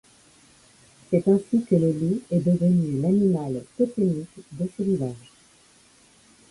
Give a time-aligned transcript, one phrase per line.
[1.11, 5.31] C'est ainsi que le loup est devenu l'animal totémique de ce village.